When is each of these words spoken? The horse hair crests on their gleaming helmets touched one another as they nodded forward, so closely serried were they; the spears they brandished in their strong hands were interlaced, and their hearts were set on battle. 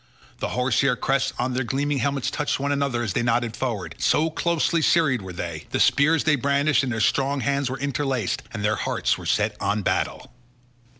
The 0.39 0.47
horse 0.57 0.81
hair 0.81 0.95
crests 0.95 1.31
on 1.37 1.53
their 1.53 1.63
gleaming 1.63 1.99
helmets 1.99 2.31
touched 2.31 2.59
one 2.59 2.71
another 2.71 3.03
as 3.03 3.13
they 3.13 3.21
nodded 3.21 3.55
forward, 3.55 3.93
so 3.99 4.31
closely 4.31 4.81
serried 4.81 5.21
were 5.21 5.31
they; 5.31 5.67
the 5.69 5.79
spears 5.79 6.23
they 6.23 6.35
brandished 6.35 6.83
in 6.83 6.89
their 6.89 6.99
strong 6.99 7.41
hands 7.41 7.69
were 7.69 7.77
interlaced, 7.77 8.41
and 8.51 8.65
their 8.65 8.77
hearts 8.77 9.15
were 9.19 9.27
set 9.27 9.55
on 9.61 9.83
battle. 9.83 10.31